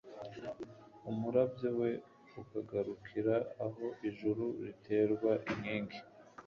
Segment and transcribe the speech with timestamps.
[1.09, 1.89] umurabyo we
[2.41, 5.99] ukagarukira aho ijuru riterwa inkingi